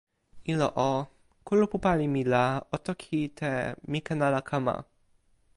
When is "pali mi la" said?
1.83-2.45